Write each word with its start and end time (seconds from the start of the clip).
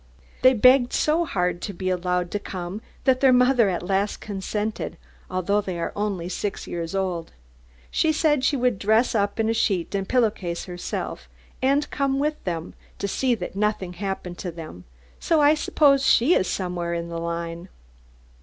They 0.41 0.55
begged 0.55 0.93
so 0.93 1.25
hard 1.25 1.61
to 1.61 1.73
be 1.73 1.91
allowed 1.91 2.31
to 2.31 2.39
come 2.39 2.81
that 3.03 3.19
their 3.19 3.31
mother 3.31 3.69
at 3.69 3.83
last 3.83 4.17
consented, 4.19 4.97
although 5.29 5.61
they 5.61 5.77
are 5.79 5.93
only 5.95 6.27
six 6.27 6.65
years 6.65 6.95
old. 6.95 7.33
She 7.91 8.11
said 8.11 8.43
she 8.43 8.57
would 8.57 8.79
dress 8.79 9.13
up 9.13 9.39
in 9.39 9.47
a 9.47 9.53
sheet 9.53 9.93
and 9.93 10.09
pillow 10.09 10.31
case 10.31 10.65
herself, 10.65 11.29
and 11.61 11.87
come 11.91 12.17
with 12.17 12.43
them, 12.45 12.73
to 12.97 13.07
see 13.07 13.35
that 13.35 13.55
nothing 13.55 13.93
happened 13.93 14.39
to 14.39 14.49
them, 14.49 14.85
so 15.19 15.39
I 15.39 15.53
suppose 15.53 16.03
she 16.03 16.33
is 16.33 16.47
somewhere 16.47 16.95
in 16.95 17.09
the 17.09 17.19
line. 17.19 17.69